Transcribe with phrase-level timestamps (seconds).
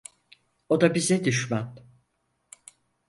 [0.69, 1.77] O da bize düşman…